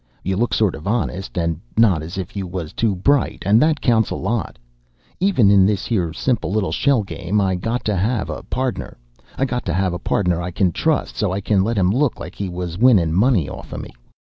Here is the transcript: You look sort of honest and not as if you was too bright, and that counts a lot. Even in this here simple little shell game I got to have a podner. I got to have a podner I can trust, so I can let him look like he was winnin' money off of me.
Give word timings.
You 0.23 0.35
look 0.35 0.51
sort 0.55 0.73
of 0.73 0.87
honest 0.87 1.37
and 1.37 1.59
not 1.77 2.01
as 2.01 2.17
if 2.17 2.35
you 2.35 2.47
was 2.47 2.73
too 2.73 2.95
bright, 2.95 3.43
and 3.45 3.61
that 3.61 3.81
counts 3.81 4.09
a 4.09 4.15
lot. 4.15 4.57
Even 5.19 5.51
in 5.51 5.63
this 5.63 5.85
here 5.85 6.11
simple 6.11 6.51
little 6.51 6.71
shell 6.71 7.03
game 7.03 7.39
I 7.39 7.53
got 7.53 7.85
to 7.85 7.95
have 7.95 8.27
a 8.27 8.41
podner. 8.41 8.95
I 9.37 9.45
got 9.45 9.63
to 9.67 9.73
have 9.73 9.93
a 9.93 9.99
podner 9.99 10.41
I 10.41 10.49
can 10.49 10.71
trust, 10.71 11.15
so 11.17 11.31
I 11.31 11.39
can 11.39 11.63
let 11.63 11.77
him 11.77 11.91
look 11.91 12.19
like 12.19 12.33
he 12.33 12.49
was 12.49 12.79
winnin' 12.79 13.13
money 13.13 13.47
off 13.47 13.73
of 13.73 13.79
me. 13.79 13.93